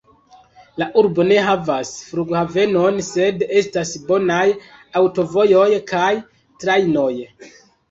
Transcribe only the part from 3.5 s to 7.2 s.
estas bonaj aŭtovojoj kaj trajnoj.